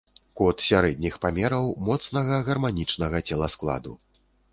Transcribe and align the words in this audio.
Кот 0.39 0.61
сярэдніх 0.67 1.17
памераў, 1.25 1.67
моцнага, 1.89 2.39
гарманічнага 2.47 3.21
целаскладу. 3.29 3.93